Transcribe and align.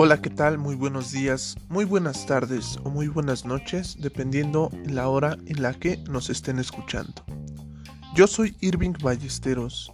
Hola, 0.00 0.22
¿qué 0.22 0.30
tal? 0.30 0.58
Muy 0.58 0.76
buenos 0.76 1.10
días, 1.10 1.56
muy 1.68 1.84
buenas 1.84 2.24
tardes 2.24 2.78
o 2.84 2.88
muy 2.90 3.08
buenas 3.08 3.44
noches, 3.44 3.96
dependiendo 3.98 4.70
la 4.86 5.08
hora 5.08 5.36
en 5.46 5.60
la 5.60 5.74
que 5.74 5.96
nos 6.08 6.30
estén 6.30 6.60
escuchando. 6.60 7.24
Yo 8.14 8.28
soy 8.28 8.56
Irving 8.60 8.92
Ballesteros 9.02 9.92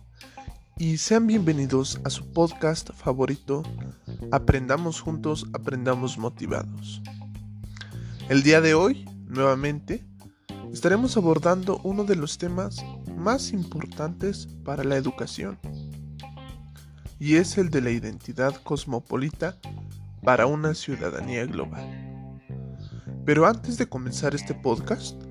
y 0.77 0.99
sean 0.99 1.27
bienvenidos 1.27 2.03
a 2.05 2.11
su 2.11 2.31
podcast 2.35 2.91
favorito, 2.93 3.63
Aprendamos 4.31 5.01
juntos, 5.01 5.47
aprendamos 5.55 6.19
motivados. 6.19 7.01
El 8.29 8.43
día 8.43 8.61
de 8.61 8.75
hoy, 8.75 9.07
nuevamente, 9.27 10.05
estaremos 10.71 11.17
abordando 11.17 11.81
uno 11.83 12.05
de 12.05 12.17
los 12.17 12.37
temas 12.37 12.85
más 13.17 13.53
importantes 13.53 14.49
para 14.65 14.85
la 14.85 14.97
educación 14.97 15.59
y 17.19 17.37
es 17.37 17.57
el 17.57 17.71
de 17.71 17.81
la 17.81 17.91
identidad 17.91 18.55
cosmopolita 18.65 19.57
para 20.25 20.47
una 20.47 20.75
ciudadanía 20.75 21.45
global. 21.45 21.87
Pero 23.27 23.47
antes 23.47 23.77
de 23.79 23.87
comenzar 23.87 24.35
este 24.35 24.55
podcast, 24.55 25.23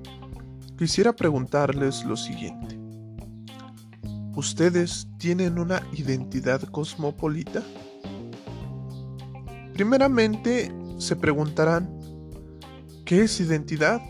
quisiera 0.78 1.12
preguntarles 1.12 2.04
lo 2.04 2.16
siguiente. 2.16 2.78
¿Ustedes 4.36 5.08
tienen 5.18 5.58
una 5.58 5.82
identidad 5.92 6.62
cosmopolita? 6.62 7.62
Primeramente 9.72 10.72
se 10.98 11.16
preguntarán, 11.16 11.88
¿qué 13.04 13.22
es 13.22 13.40
identidad? 13.40 14.00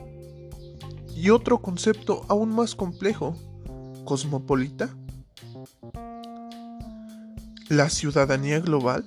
Y 1.17 1.31
otro 1.31 1.61
concepto 1.63 2.25
aún 2.29 2.55
más 2.55 2.75
complejo, 2.75 3.37
cosmopolita. 4.05 4.91
¿La 7.69 7.89
ciudadanía 7.89 8.61
global? 8.61 9.07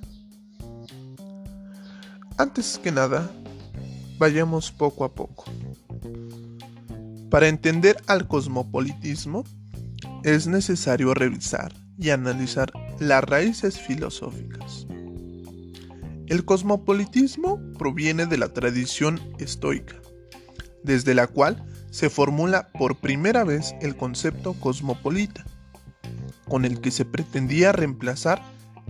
Antes 2.38 2.78
que 2.78 2.92
nada, 2.92 3.28
vayamos 4.16 4.70
poco 4.70 5.04
a 5.04 5.12
poco. 5.12 5.46
Para 7.30 7.48
entender 7.48 7.96
al 8.06 8.28
cosmopolitismo, 8.28 9.42
es 10.22 10.46
necesario 10.46 11.14
revisar 11.14 11.74
y 11.98 12.10
analizar 12.10 12.72
las 13.00 13.24
raíces 13.24 13.80
filosóficas. 13.80 14.86
El 16.28 16.44
cosmopolitismo 16.44 17.60
proviene 17.76 18.26
de 18.26 18.38
la 18.38 18.52
tradición 18.52 19.20
estoica, 19.40 19.96
desde 20.84 21.16
la 21.16 21.26
cual 21.26 21.66
se 21.90 22.08
formula 22.08 22.68
por 22.68 22.98
primera 22.98 23.42
vez 23.42 23.74
el 23.80 23.96
concepto 23.96 24.52
cosmopolita, 24.54 25.44
con 26.48 26.64
el 26.64 26.80
que 26.80 26.92
se 26.92 27.04
pretendía 27.04 27.72
reemplazar 27.72 28.40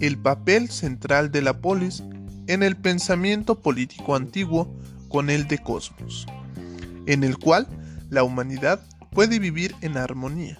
el 0.00 0.18
papel 0.18 0.68
central 0.68 1.30
de 1.32 1.40
la 1.40 1.62
polis 1.62 2.02
en 2.48 2.62
el 2.62 2.76
pensamiento 2.76 3.60
político 3.60 4.16
antiguo 4.16 4.74
con 5.08 5.30
el 5.30 5.46
de 5.46 5.58
cosmos, 5.58 6.26
en 7.06 7.22
el 7.22 7.38
cual 7.38 7.68
la 8.10 8.24
humanidad 8.24 8.80
puede 9.10 9.38
vivir 9.38 9.76
en 9.82 9.96
armonía. 9.96 10.58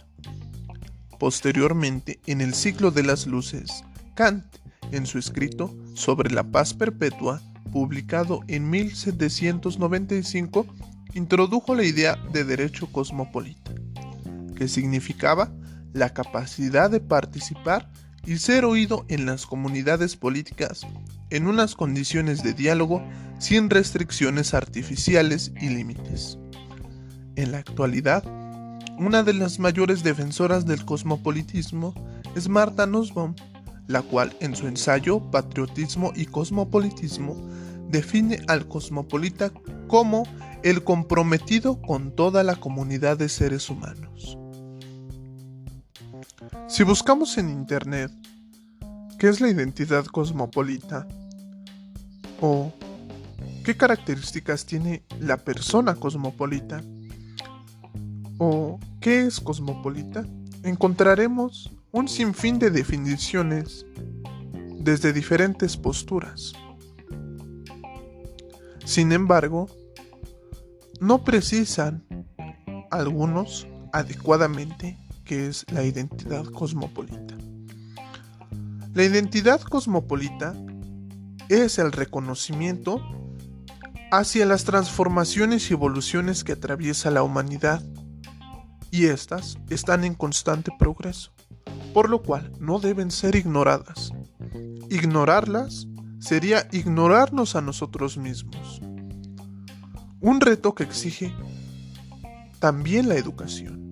Posteriormente, 1.18 2.20
en 2.26 2.40
el 2.40 2.54
ciclo 2.54 2.90
de 2.90 3.02
las 3.02 3.26
luces, 3.26 3.84
Kant, 4.14 4.44
en 4.92 5.06
su 5.06 5.18
escrito 5.18 5.74
sobre 5.94 6.30
la 6.30 6.44
paz 6.44 6.74
perpetua, 6.74 7.42
publicado 7.72 8.40
en 8.48 8.70
1795, 8.70 10.66
introdujo 11.14 11.74
la 11.74 11.84
idea 11.84 12.16
de 12.32 12.44
derecho 12.44 12.86
cosmopolita, 12.92 13.72
que 14.56 14.68
significaba 14.68 15.52
la 15.92 16.10
capacidad 16.10 16.90
de 16.90 17.00
participar 17.00 17.90
y 18.28 18.36
ser 18.36 18.66
oído 18.66 19.06
en 19.08 19.24
las 19.24 19.46
comunidades 19.46 20.14
políticas 20.14 20.86
en 21.30 21.46
unas 21.46 21.74
condiciones 21.74 22.42
de 22.42 22.52
diálogo 22.52 23.02
sin 23.38 23.70
restricciones 23.70 24.52
artificiales 24.52 25.50
y 25.58 25.70
límites. 25.70 26.38
En 27.36 27.52
la 27.52 27.58
actualidad, 27.58 28.22
una 28.98 29.22
de 29.22 29.32
las 29.32 29.58
mayores 29.58 30.02
defensoras 30.02 30.66
del 30.66 30.84
cosmopolitismo 30.84 31.94
es 32.36 32.50
Marta 32.50 32.86
Nussbaum, 32.86 33.34
la 33.86 34.02
cual 34.02 34.36
en 34.40 34.54
su 34.54 34.66
ensayo 34.66 35.20
Patriotismo 35.30 36.12
y 36.14 36.26
Cosmopolitismo 36.26 37.34
define 37.88 38.40
al 38.46 38.68
cosmopolita 38.68 39.52
como 39.86 40.24
el 40.62 40.84
comprometido 40.84 41.80
con 41.80 42.14
toda 42.14 42.42
la 42.42 42.56
comunidad 42.56 43.16
de 43.16 43.30
seres 43.30 43.70
humanos. 43.70 44.36
Si 46.68 46.84
buscamos 46.84 47.38
en 47.38 47.48
Internet 47.48 48.12
qué 49.18 49.28
es 49.30 49.40
la 49.40 49.48
identidad 49.48 50.04
cosmopolita 50.04 51.08
o 52.42 52.74
qué 53.64 53.74
características 53.74 54.66
tiene 54.66 55.02
la 55.18 55.38
persona 55.38 55.94
cosmopolita 55.94 56.82
o 58.36 58.78
qué 59.00 59.22
es 59.22 59.40
cosmopolita, 59.40 60.26
encontraremos 60.62 61.72
un 61.90 62.06
sinfín 62.06 62.58
de 62.58 62.70
definiciones 62.70 63.86
desde 64.78 65.14
diferentes 65.14 65.74
posturas. 65.74 66.52
Sin 68.84 69.12
embargo, 69.12 69.70
no 71.00 71.24
precisan 71.24 72.04
algunos 72.90 73.66
adecuadamente 73.94 74.98
que 75.28 75.46
es 75.46 75.66
la 75.70 75.84
identidad 75.84 76.44
cosmopolita. 76.46 77.36
La 78.94 79.04
identidad 79.04 79.60
cosmopolita 79.60 80.54
es 81.50 81.78
el 81.78 81.92
reconocimiento 81.92 83.00
hacia 84.10 84.46
las 84.46 84.64
transformaciones 84.64 85.70
y 85.70 85.74
evoluciones 85.74 86.44
que 86.44 86.52
atraviesa 86.52 87.10
la 87.10 87.22
humanidad, 87.22 87.82
y 88.90 89.04
estas 89.04 89.58
están 89.68 90.04
en 90.04 90.14
constante 90.14 90.72
progreso, 90.78 91.32
por 91.92 92.08
lo 92.08 92.22
cual 92.22 92.50
no 92.58 92.78
deben 92.80 93.10
ser 93.10 93.36
ignoradas. 93.36 94.12
Ignorarlas 94.88 95.86
sería 96.20 96.66
ignorarnos 96.72 97.54
a 97.54 97.60
nosotros 97.60 98.16
mismos. 98.16 98.80
Un 100.20 100.40
reto 100.40 100.74
que 100.74 100.84
exige 100.84 101.34
también 102.60 103.10
la 103.10 103.16
educación. 103.16 103.87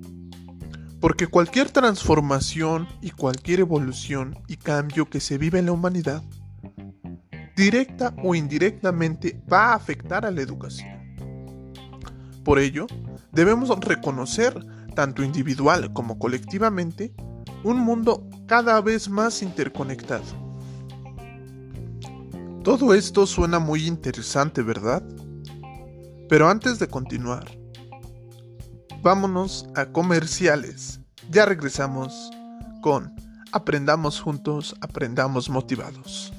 Porque 1.00 1.26
cualquier 1.26 1.70
transformación 1.70 2.88
y 3.00 3.10
cualquier 3.10 3.60
evolución 3.60 4.38
y 4.48 4.56
cambio 4.56 5.08
que 5.08 5.20
se 5.20 5.38
vive 5.38 5.58
en 5.58 5.66
la 5.66 5.72
humanidad, 5.72 6.22
directa 7.56 8.14
o 8.22 8.34
indirectamente 8.34 9.42
va 9.50 9.72
a 9.72 9.74
afectar 9.74 10.26
a 10.26 10.30
la 10.30 10.42
educación. 10.42 10.96
Por 12.44 12.58
ello, 12.58 12.86
debemos 13.32 13.68
reconocer, 13.80 14.54
tanto 14.94 15.22
individual 15.22 15.92
como 15.92 16.18
colectivamente, 16.18 17.14
un 17.64 17.78
mundo 17.80 18.28
cada 18.46 18.80
vez 18.80 19.08
más 19.08 19.42
interconectado. 19.42 20.46
Todo 22.62 22.94
esto 22.94 23.26
suena 23.26 23.58
muy 23.58 23.86
interesante, 23.86 24.62
¿verdad? 24.62 25.02
Pero 26.28 26.48
antes 26.48 26.78
de 26.78 26.88
continuar, 26.88 27.58
vámonos 29.02 29.66
a 29.74 29.86
comerciales. 29.86 31.00
Ya 31.30 31.44
regresamos 31.46 32.30
con 32.82 33.14
Aprendamos 33.52 34.20
juntos, 34.20 34.74
aprendamos 34.80 35.48
motivados. 35.48 36.32